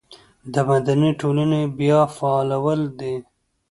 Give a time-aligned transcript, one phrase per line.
[0.53, 3.15] د مدني ټولنې بیا فعالول دي.